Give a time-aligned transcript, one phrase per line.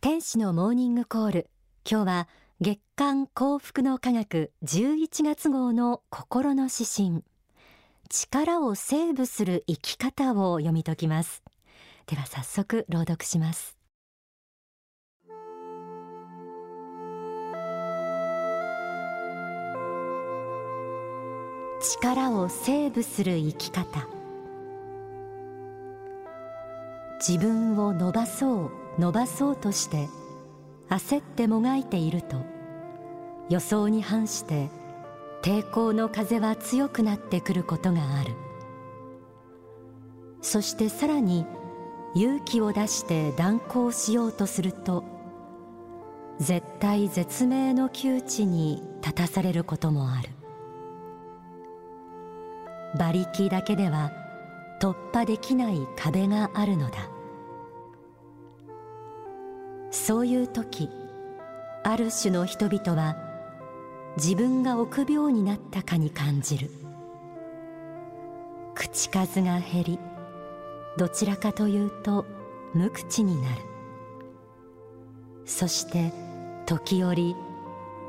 [0.00, 1.50] 天使のモーニングコール。
[1.84, 2.28] 今日は
[2.60, 7.24] 月刊幸福の科学11月号の心の指針。
[8.08, 11.42] 力をセーブする生き方を読み解きます。
[12.06, 13.76] では早速朗読します。
[21.80, 24.06] 力をセーブする生き方。
[27.18, 28.87] 自分を伸ばそう。
[28.98, 30.08] 伸ばそうとして
[30.88, 32.36] 焦ってもがいていると
[33.48, 34.70] 予想に反して
[35.42, 38.34] 抵抗の風は強くなってくることがある。
[40.40, 41.46] そしてさらに
[42.14, 45.04] 勇気を出して断行しようとすると
[46.38, 50.30] 絶対絶命の窮地に立たされることもある。
[52.94, 54.12] 馬力だけでは
[54.80, 57.17] 突破できない壁があるのだ。
[59.90, 60.90] そういう時
[61.84, 63.16] ある種の人々は
[64.16, 66.70] 自分が臆病になったかに感じる。
[68.74, 69.98] 口数が減り
[70.96, 72.26] どちらかというと
[72.74, 73.62] 無口になる。
[75.44, 76.12] そして
[76.66, 77.34] 時折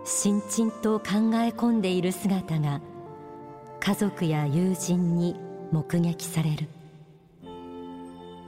[0.03, 2.81] 心身と考え込んでいる姿が
[3.79, 5.35] 家族や友人に
[5.71, 6.67] 目撃される。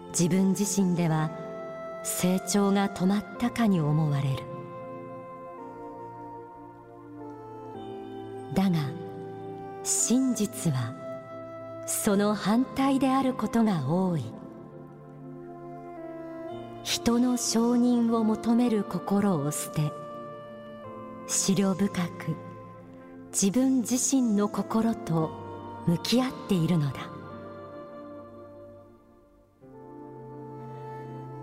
[0.10, 1.32] 自分自身では
[2.04, 4.44] 成長が止まったかに思われる。
[8.54, 8.80] だが
[9.84, 10.94] 真実は
[11.86, 14.24] その反対であることが多い。
[16.84, 22.36] 人の承認を求める心を捨て思慮深く
[23.32, 25.32] 自分自身の心と
[25.88, 27.11] 向き合っているのだ。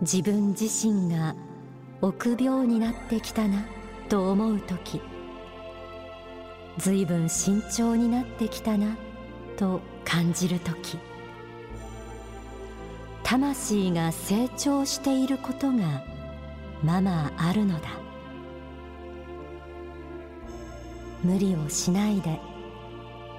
[0.01, 1.35] 自分自身が
[2.01, 3.65] 臆病になってきたな
[4.09, 5.01] と思う時
[6.79, 8.97] 随分慎重になってきたな
[9.57, 10.99] と感じる時
[13.25, 16.03] 魂が成長していることが
[16.83, 18.09] ままあるのだ。
[21.23, 22.41] 無理をしないで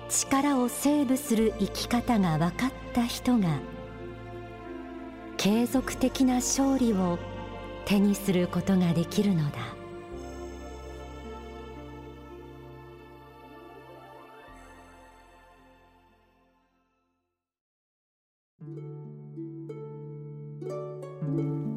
[0.09, 3.59] 力をセーブする生き方が分かった人が
[5.39, 7.17] 継続的な勝利を
[7.85, 9.57] 手にすることができるのだ。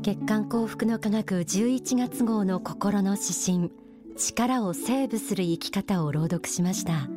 [0.03, 3.71] 月刊幸福の科学11月号の心の指針
[4.17, 7.09] 力をセーブする生き方を朗読しました、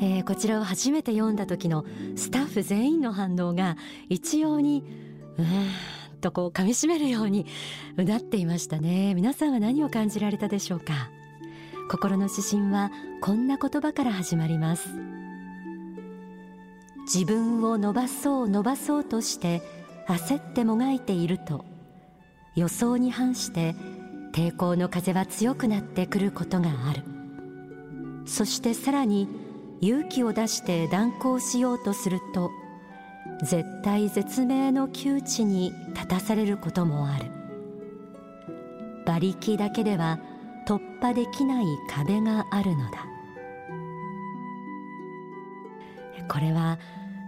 [0.00, 3.76] えー、こちらを初めて読んだ時のスタッフ全員の反応が
[4.08, 5.07] 一様に
[5.38, 7.46] うーんとこう噛みしめるように
[7.96, 9.14] うなっていましたね。
[9.14, 11.10] 皆さんは何を感じられたでしょうか？
[11.90, 12.90] 心の指針は
[13.22, 14.88] こんな言葉から始まります。
[17.04, 19.62] 自分を伸ばそう伸ばそうとして
[20.08, 21.64] 焦ってもがいていると
[22.54, 23.74] 予想に反して
[24.34, 27.02] 抵抗の風は強くなってくることがある。
[28.26, 29.26] そしてさらに
[29.80, 32.50] 勇気を出して断行しようとすると
[33.42, 37.30] 絶対絶命の窮地に立たされることもある。
[39.06, 40.18] 馬力だけでは
[40.66, 43.06] 突破できない壁があるのだ。
[46.28, 46.78] これは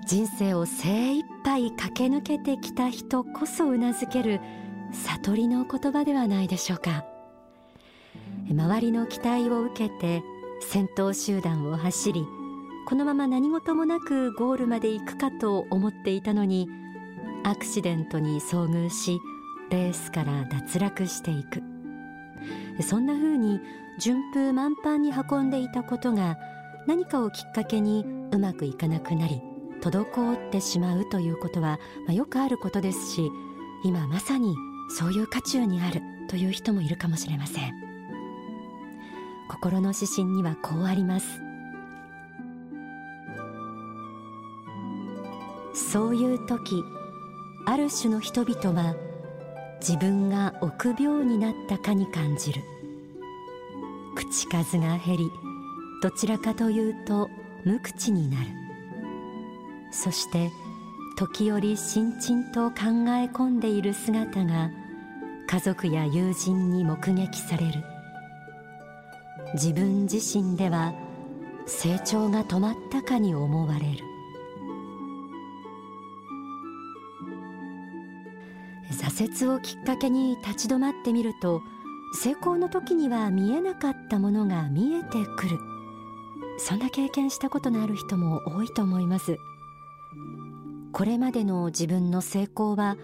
[0.06, 4.40] 人生を精一杯駆け抜けてきた人こそうなずける
[4.92, 7.04] 悟りの言葉ではないでしょうか。
[8.50, 10.22] 周りの期待を受けて
[10.60, 12.26] 先頭集団を走り
[12.86, 16.68] このまま何事もなくゴールまで行くかと思っていたのに
[17.44, 19.20] アクシデントに遭遇し
[19.70, 21.62] レースから脱落していく。
[22.82, 23.60] そんな風に
[23.98, 26.38] 順風満帆に運んでいたことが
[26.86, 29.42] 何かをきっかけにうまくいかなくなり
[29.82, 33.30] 滞ってしまうということは、まあ、よくあることですし
[33.84, 34.54] 今まさに
[34.97, 37.72] そういう渦中にあるという人もいるかもしれません。
[39.48, 41.27] 心の指針にはこうあります。
[45.91, 46.84] そういう時
[47.66, 48.95] ある種の人々は
[49.81, 52.63] 自分が臆病になったかに感じる。
[54.15, 55.31] 口数が減り
[56.01, 57.28] どちらかというと
[57.65, 58.47] 無口になる。
[59.91, 60.53] そして
[61.16, 64.71] 時折心身と考え込んでいる姿が
[65.48, 67.83] 家族や友人に目撃される。
[69.54, 70.95] 自分自身では
[71.66, 74.09] 成長が止まったかに思われる。
[79.10, 81.62] 挫折をきっかけに立ち止まってみると
[82.15, 85.59] 成功の時には見えなかったものが見えてくる。
[86.59, 89.36] そんな経験したことのある人も多いと思います。
[90.92, 92.97] これまでの自分の成功は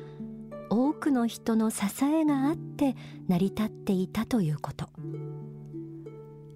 [0.71, 2.97] 多くの人の支えがあって
[3.29, 4.89] 成り立っていたということ。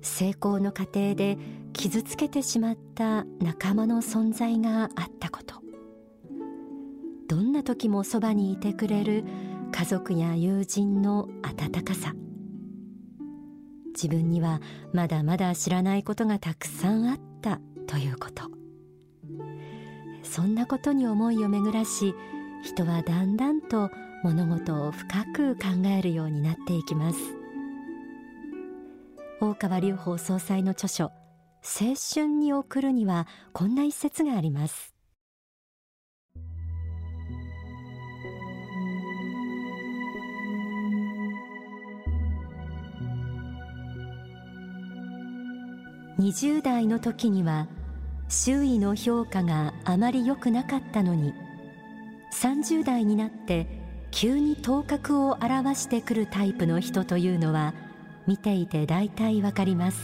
[0.03, 1.39] 成功の過程で
[1.73, 5.50] 傷つけてしまった仲間の存在があったこと。
[7.61, 9.23] な時もそばにいてくれる
[9.71, 12.15] 家族や友人の温かさ。
[13.93, 14.63] 自分には
[14.95, 18.45] まだまだ知らないことがたくさんあったということ。
[20.23, 22.15] そんなことに思いを巡らし
[22.63, 23.91] 人はだんだんと
[24.23, 27.19] 物事を深く考えるようになっていきます。
[29.43, 31.05] 大川隆法総裁の著書
[31.63, 34.95] 青春に送るにはこんな一節があります。
[46.21, 47.67] 20代の時には
[48.29, 51.33] 周囲の評価があまり良くなかったのに
[52.35, 53.67] 30代になって
[54.11, 57.73] 急に頭角を現してくるタイプの人というのは
[58.27, 59.99] 見ていて大体わかります。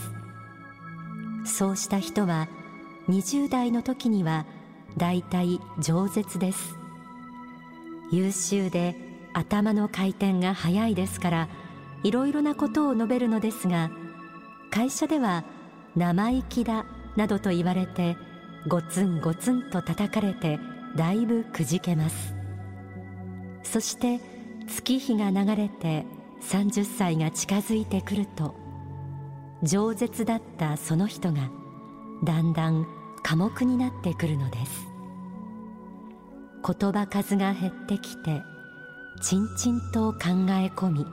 [1.44, 2.48] そうした人は
[3.08, 4.46] 20代の時には
[4.96, 6.76] 大体饒舌です。
[8.10, 8.96] 優秀で
[9.34, 11.48] 頭の回転が速いですから
[12.04, 13.90] いろいろなことを述べるのですが
[14.70, 15.44] 会社では
[15.96, 16.84] 生意気だ
[17.16, 18.16] などと言われて
[18.69, 20.58] ゴツンゴツンと叩かれて
[20.94, 22.34] だいぶくじけます。
[23.62, 24.20] そして
[24.69, 26.04] 月日が流れて
[26.43, 28.54] 30歳が近づいてくると
[29.62, 31.50] 饒舌だったその人が
[32.25, 32.87] だんだん
[33.22, 34.87] 寡黙になってくるのです。
[36.66, 38.42] 言葉数が減ってきて
[39.22, 40.19] ちんちんと考
[40.50, 41.06] え込み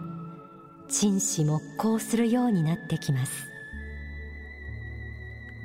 [0.90, 3.53] 陳思木工するようになってきます。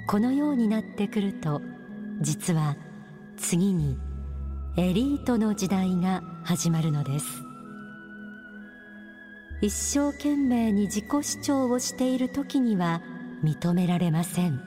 [0.08, 1.60] このようになってくると
[2.22, 2.78] 実は
[3.37, 3.99] 次に
[4.78, 7.26] エリートの時代が始まるのです。
[9.60, 13.02] 一生懸命に自己主張をしている時には
[13.44, 14.62] 認められません。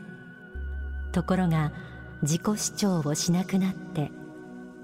[1.11, 1.73] ところが
[2.21, 4.11] 自己主張をしなくなって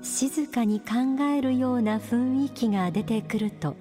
[0.02, 3.76] 静かに考えるような雰囲気が出てくると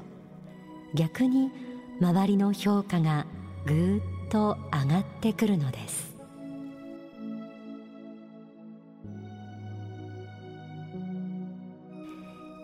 [0.94, 1.50] 逆に
[2.02, 3.26] 周りの評価が
[3.64, 6.15] ぐーっと上がってくるのです。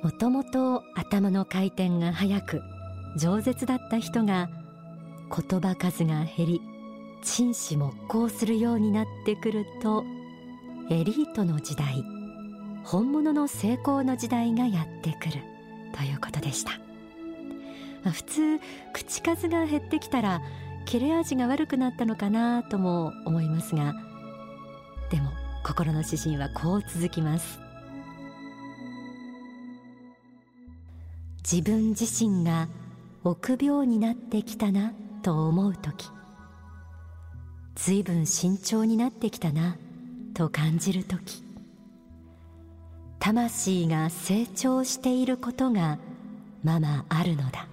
[0.02, 2.62] もともと頭の回転が速く
[3.16, 4.50] 饒舌だった人が
[5.30, 6.60] 言葉数が減り
[7.22, 10.04] 陳思木工するようになってくると
[10.90, 12.04] エリートの時代
[12.84, 15.40] 本物の成功の時代がやってくる
[15.96, 16.72] ということでした、
[18.10, 18.60] 普通
[18.92, 20.42] 口数が減ってきたら
[20.84, 23.94] 切れ味が悪くなったのかなとも思いますが
[25.10, 25.30] でも
[25.64, 27.61] 心の指針はこう続きます。
[31.42, 32.68] 自分自身が
[33.24, 34.92] 臆病になってきたな
[35.22, 36.10] と思う時
[37.74, 39.76] 随分慎重になってきたな
[40.34, 41.42] と感じる時
[43.18, 45.98] 魂が成長していることが
[46.64, 47.68] ままあるのだ。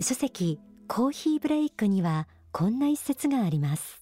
[0.00, 4.01] 書籍コーヒーブレイクにはこんな一節があります。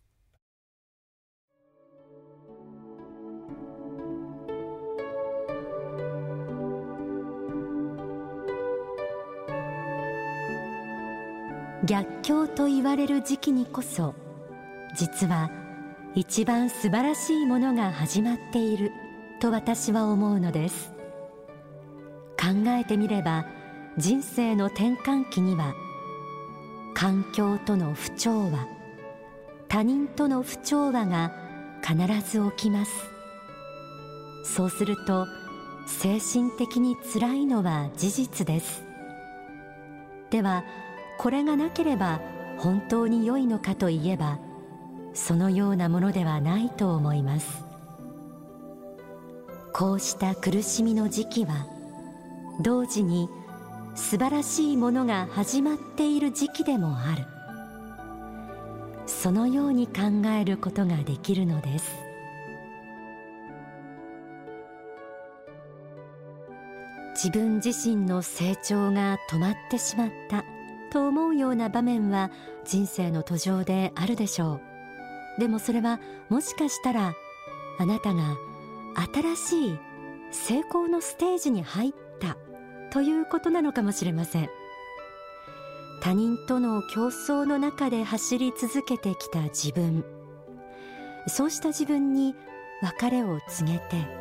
[11.91, 14.15] 逆境と言われる時期にこそ
[14.95, 15.51] 実は
[16.15, 18.93] 一番素晴らしいものが始まっている
[19.41, 20.93] と私は思うのです。
[22.41, 23.45] 考えてみれば
[23.99, 25.75] 人生の転換期には
[26.95, 28.69] 環境との不調和
[29.67, 31.33] 他人との不調和が
[31.83, 31.97] 必
[32.31, 32.93] ず起きます。
[34.45, 35.27] そうすると
[35.89, 38.85] 精神的につらいのは事実です。
[40.31, 40.63] では
[41.21, 42.19] これがなければ
[42.57, 44.39] 本当に良いのかといえば
[45.13, 47.63] そのようなものではないと思います。
[49.75, 51.67] こうした苦しみの時期は
[52.63, 53.29] 同時に
[53.95, 57.27] 素晴らしいものが始まっている時期でもある。
[59.07, 61.93] そのように考えることができるのです。
[67.13, 70.47] 自分自身の成長が止まってしまった
[70.91, 72.31] と思うような場面は
[72.65, 74.61] 人生の途上であるでしょ
[75.39, 75.41] う。
[75.41, 77.15] でもそれはもしかしたら
[77.79, 78.37] あなたが
[79.13, 79.79] 新しい
[80.33, 82.37] 成功のステージに入った
[82.91, 84.51] ということなのかもしれません。
[86.03, 90.05] 他人との競争の中で走り続けてきた自分。
[91.29, 92.35] そうした自分に
[92.83, 94.21] 別れを告げて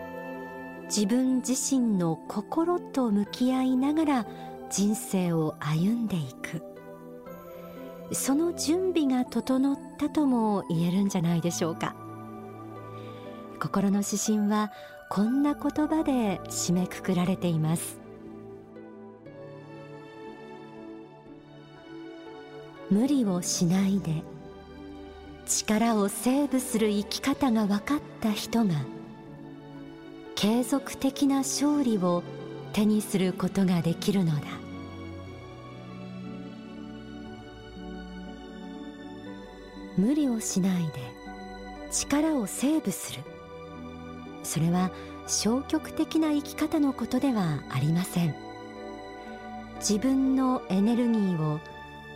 [0.90, 4.26] 自分自身の心と向き合いながら
[4.70, 6.62] 人生を歩んでいく。
[8.12, 11.96] その準備が整ったとも言えるんじゃないでしょうか。
[13.60, 14.72] 心の指針は
[15.10, 18.00] こんな言葉で締めくくられています。
[22.90, 24.24] 無理をしないで。
[25.46, 28.76] 力をセーブする生き方が分かった人が
[30.36, 32.24] 継続的な勝利を
[32.74, 34.42] 手にすることができるのだ。
[39.98, 40.94] 無理をしないで
[41.92, 43.22] 力をセーブする。
[44.44, 44.92] それは
[45.28, 48.36] 消極的な生き方のことではありません。
[49.80, 51.60] 自分のエネルギーを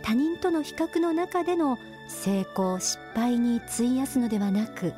[0.02, 4.92] 他人との比較の中での成功失敗に費やすのではなく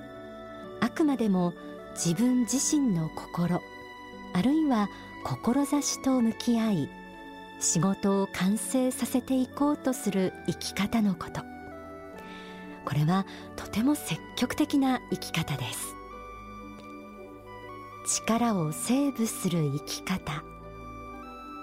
[0.80, 1.54] あくまでも
[1.94, 3.62] 自分自身の心
[4.32, 4.88] あるいは
[5.26, 6.90] 志と向き合い
[7.58, 11.40] 仕事を完成させていこうとする生き方のこと。
[12.84, 15.96] これはとても積極的な生き方です。
[18.06, 20.44] 力をセーブする生き方。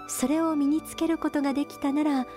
[0.10, 2.28] それを身につけることができたなら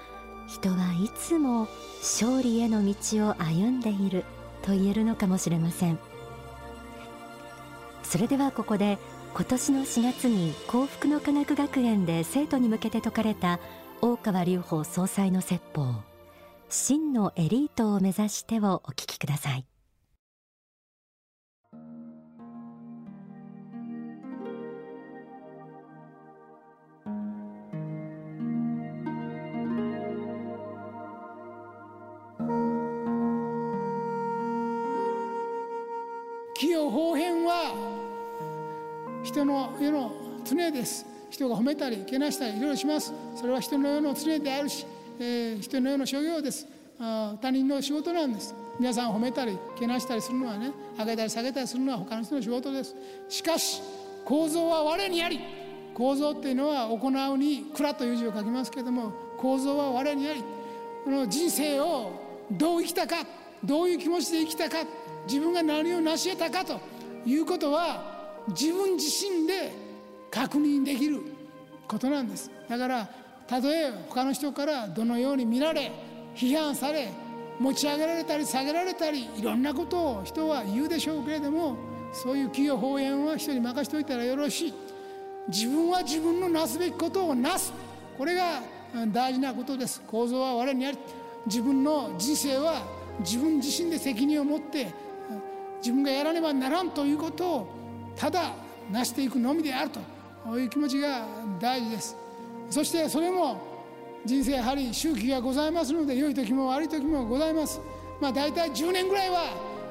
[0.47, 1.67] 人はいつも
[2.03, 2.95] 勝利への道
[3.29, 4.25] を歩んでいる
[4.63, 5.99] と言えるのかもしれません。
[8.05, 8.99] それではここで
[9.37, 13.61] 今年の4月に幸福の科学学園で生徒に向けて説かれた
[14.01, 15.97] 大川隆法総裁の説法。
[16.71, 19.67] 真のエリートを目指してをお聞きください。
[39.47, 40.13] の世の
[40.45, 41.07] 常です。
[41.31, 43.13] 人が褒めたりけなしたりいろいろします。
[43.35, 44.87] それは人の世の常であるし、
[45.19, 46.67] えー、人の世の所業です。
[46.99, 48.55] あ他人の仕事なんです。
[48.79, 52.95] 皆さん褒めたりけなしたりするのはね上げたり下げたりするのは他の人の仕事です。
[53.29, 53.83] しかし
[54.25, 55.41] 構造は我にあり
[55.95, 60.45] 構造っていうのは行うに蔵という字を書きますけれども構造は我にあり
[61.05, 62.13] この人生を
[62.51, 63.17] どう生きたか
[63.65, 64.79] どういう気持ちで生きたか
[65.27, 66.81] 自分が何を成し得たかと
[67.25, 68.16] いうことは
[68.49, 69.73] 自分自身で
[70.31, 71.21] 確認できる
[71.89, 72.51] ことなんです。
[72.69, 73.09] だから
[73.47, 75.93] たとえ他の人からどのように見られ
[76.35, 77.11] 批判され
[77.61, 81.77] 持ち上げられたり下げられたりいろんなことを人は言うでしょうけれども
[82.13, 84.75] そういう企業法縁は人に任しておいたらよろしい。
[85.49, 87.73] 自分は自分のなすべきことをなす。
[88.19, 88.63] これが
[89.09, 90.01] 大事なことです。
[90.03, 90.99] 構造は我にあり
[91.47, 92.83] 自分の人生は
[93.21, 94.93] 自分自身で責任を持って
[95.79, 97.69] 自分がやらねばならんということを
[98.17, 98.53] ただ
[98.91, 101.27] 成していくのみであるという気持ちが
[101.61, 102.17] 大事です。
[102.71, 103.61] そしてそれも
[104.25, 107.81] 人生やはり周期がございますので良い時も悪い時もございます。
[108.21, 109.51] まあ大体10年ぐらいは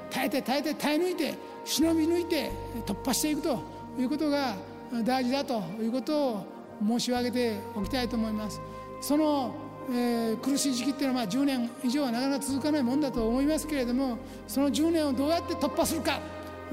[0.10, 2.51] 耐えて耐えて耐え抜いて忍び抜いて
[2.86, 3.60] 突破していくと
[3.98, 4.55] いうことが
[5.03, 6.46] 大事だということを
[6.86, 8.62] 申し上げておきたいと思います。
[9.01, 9.55] その、
[9.89, 14.17] えー、苦しい時期っていうのはまあ10年以上はなかなか続かないもんだと思いますけれども
[14.48, 16.20] その10年をどうやって突破するか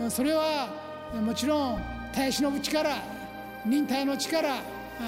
[0.09, 0.81] それは
[1.21, 1.83] もちろん
[2.14, 2.90] 耐え忍ぶ力
[3.66, 4.57] 忍耐の力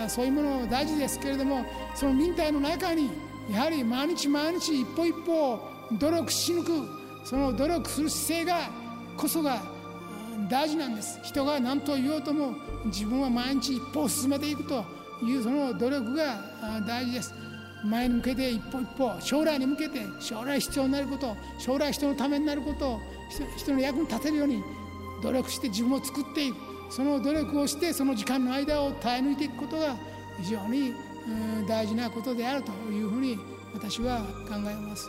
[0.08, 3.10] そういうもの大事ですけれどもその忍耐の中に
[3.50, 5.60] やはり毎日毎日一歩一歩
[5.92, 8.70] 努力し抜くその努力する姿勢が
[9.16, 9.62] こそが
[10.48, 11.20] 大事なんです。
[11.22, 12.54] 人が何と言おうとも
[12.86, 14.84] 自分は毎日一歩を進めていくと
[15.22, 16.38] いうその努力が
[16.86, 17.34] 大事です。
[17.84, 23.00] 前に向けて一歩一歩将来に向けて将来必要になること将来人のためになることを
[23.56, 24.62] 人の役に立てるように
[25.22, 26.56] 努力して自分を作っていく。
[26.90, 29.96] その努力をしてその時間の間を耐え抜いていくことが
[30.40, 30.94] 非常に
[31.66, 33.38] 大事なことであるというふうに
[33.72, 35.08] 私は考えます。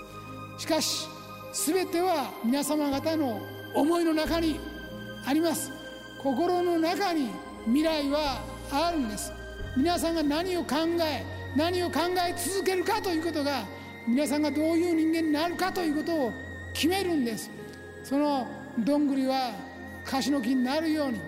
[0.57, 1.07] しかし
[1.53, 3.39] 全ては皆様方の
[3.75, 4.59] 思いの中に
[5.25, 5.71] あります。
[6.23, 7.29] 心の中に
[7.65, 9.31] 未来はあるんです。
[9.77, 11.23] 皆さんが何を考え
[11.55, 13.63] 何を考え続けるかということが
[14.07, 16.33] 皆さんがどういう人間になるかということを
[16.73, 17.51] 決めるんです。
[18.03, 18.47] その
[18.79, 19.51] どんぐりは
[20.05, 21.19] 樫の木になるように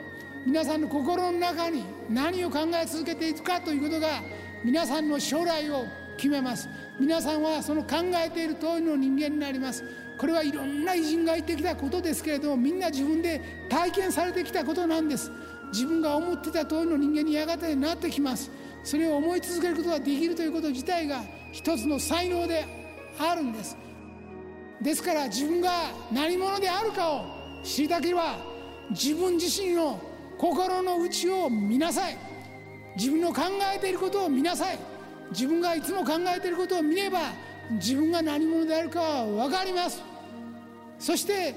[0.46, 4.22] 皆さんの心の中に何を考え続けていくかということが
[4.64, 6.70] 皆さんの将来を決めます。
[7.00, 9.84] 皆さんはその考えている通りの人間になります。
[10.18, 15.32] これはいろんな偉人が言ってきたことですけれどもみんな自分で体験されてきたことなんです。
[15.72, 18.50] 自分が思ってた通りの人間にやがてなってきます。
[18.84, 22.66] それを思い続けることができるということ自体が一つの才能で
[23.20, 23.78] あるんです。
[24.82, 25.72] ですから自分が
[26.12, 27.26] 何者であるかを
[27.64, 28.38] 知りたければ
[28.90, 30.00] 自分自身の
[30.38, 32.18] 心の内を見なさい。
[32.96, 33.42] 自分の考
[33.76, 34.80] えていることを見なさい。
[35.32, 37.20] 自分がいつも考えていることを見れば
[37.72, 40.02] 自分が何者であるかは分かります。
[41.00, 41.54] そして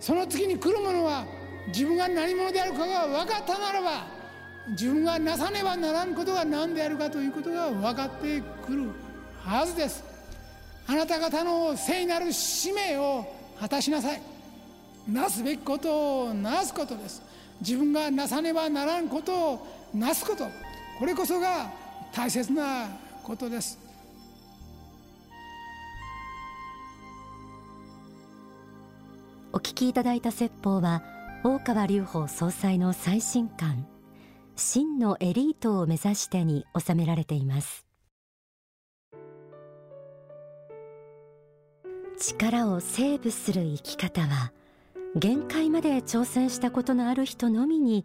[0.00, 1.24] その次に来るものは
[1.68, 4.06] 自分が何者であるかが分かったならば
[4.70, 8.90] 自分がなさねばならんことが何であるかということが分かってくる
[9.42, 10.04] はずです。
[10.86, 13.26] あなた方の聖なる使命を
[13.58, 14.20] 果たしなさい。
[15.08, 17.22] なすべきことをなすことです。
[17.60, 20.44] 自分がなさねばならんことをなすこと。
[20.98, 21.70] これこそが
[22.12, 22.88] 大切な
[23.22, 23.78] ことです。
[29.52, 31.02] お聞きいただいた説法は
[31.42, 33.86] 大川隆法総裁の最新刊
[34.54, 37.86] 真のエリートを目指してに収められています。
[42.18, 44.52] 力をセーブする生き方は
[45.14, 48.04] 限界まで挑戦したことのある人のみに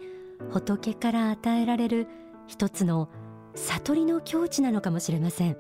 [0.52, 2.08] 仏から与えられる
[2.48, 3.10] 一つの
[3.56, 5.58] 悟りの境地なのかもしれません、ま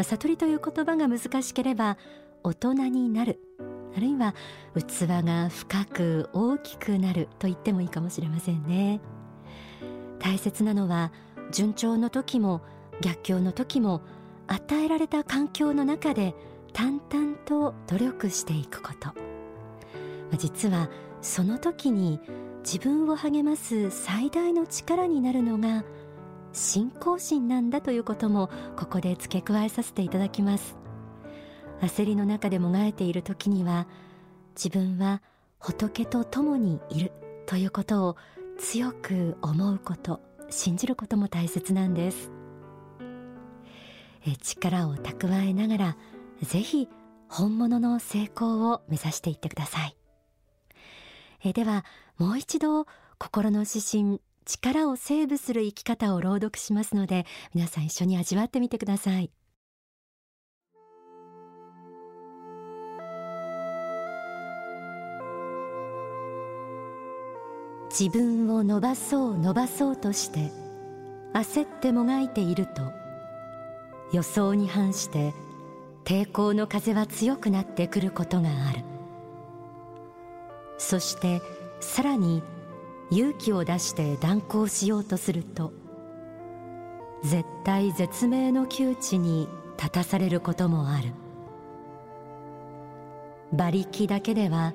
[0.00, 1.96] あ、悟りという言葉が難しければ
[2.42, 3.38] 大人になる。
[3.94, 4.34] あるいは
[4.74, 9.00] 器が深く大きくなると言ってもいいかもしれませんね。
[10.18, 11.12] 大切なのは
[11.50, 12.62] 順調の時も
[13.00, 14.00] 逆境の時も
[14.46, 16.34] 与えられた環境の中で
[16.72, 19.31] 淡々と努力していくこと。
[20.38, 20.88] 実は
[21.20, 22.20] その時に
[22.64, 25.84] 自分を励ます最大の力になるのが
[26.52, 30.76] 信仰心なんだということもここで付け加えさせていただきます。
[31.80, 33.88] 焦りの中でもがえている時には
[34.54, 35.20] 自分は
[35.58, 37.12] 仏と共にいる
[37.46, 38.16] ということを
[38.58, 42.30] 強く思うこと信じることも大切なんです。
[44.42, 45.96] 力を蓄えながら
[46.42, 46.88] ぜひ
[47.28, 49.96] 本物の成功を目指していってください。
[51.44, 51.84] えでは
[52.18, 52.86] もう一度
[53.18, 59.30] 心の指針力をセーブする生き方を朗読しますので皆さん一緒に味わってみてください。
[67.90, 70.50] 自分を伸ばそう伸ばそうとして
[71.34, 72.80] 焦ってもがいていると
[74.14, 75.34] 予想に反して
[76.04, 78.91] 抵抗の風は強くなってくることがある。
[80.82, 81.40] そして
[81.80, 82.42] さらに
[83.10, 85.72] 勇気を出して断行しようとすると
[87.22, 91.12] 絶対絶命の窮地に立たされることもある。
[93.52, 94.74] 馬力だけでは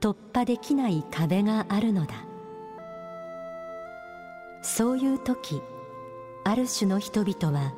[0.00, 2.26] 突破できない壁があるのだ。
[4.62, 5.62] そういう時
[6.44, 7.72] ある種の人々は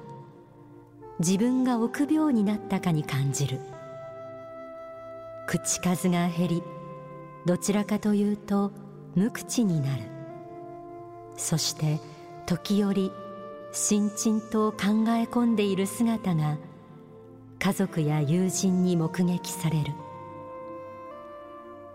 [1.20, 3.60] 自分が臆病になったかに感じる。
[5.46, 6.62] 口数が減り
[7.46, 8.72] どちらかというと
[9.14, 10.02] 無口になる。
[11.36, 11.98] そして
[12.46, 13.10] 時折
[13.72, 16.58] 新陳と考え込んでいる姿が
[17.58, 19.92] 家族や友人に目撃される。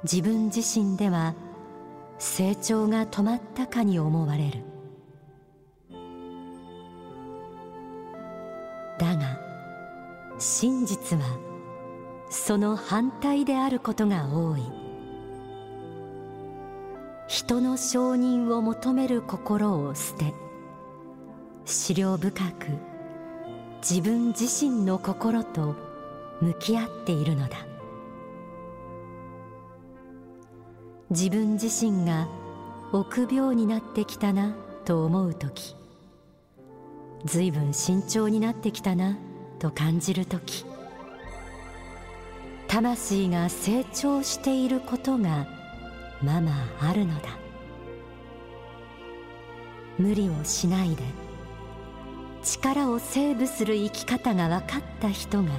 [0.03, 1.36] 自分自身では
[2.17, 4.63] 成長が止まったかに思われる。
[8.97, 9.39] だが
[10.39, 11.23] 真実は
[12.29, 14.85] その反対であることが多い。
[17.27, 20.35] 人の承認を求める心を捨て思
[21.65, 22.67] 慮深く
[23.81, 25.75] 自分自身の心と
[26.41, 27.57] 向き合っているのだ。
[31.11, 32.27] 自分自身が
[32.91, 35.75] 臆病になってきたなと思う時
[37.25, 39.17] 随分慎重になってきたな
[39.59, 40.65] と感じる時
[42.67, 45.47] 魂が成長していることが
[46.21, 47.38] ママあるのだ。
[49.97, 51.04] 無理をしないで
[52.43, 55.51] 力をセーブする生き方が分かった人が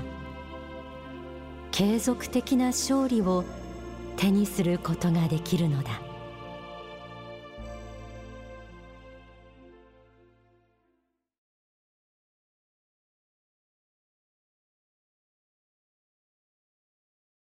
[1.70, 3.44] 継続的な勝利を
[4.16, 6.05] 手にすることができるのだ。